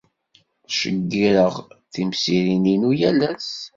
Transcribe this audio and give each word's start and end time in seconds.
Ttceggireɣ 0.63 1.53
timsirin-inu 1.93 2.91
yal 2.99 3.19
ass. 3.31 3.51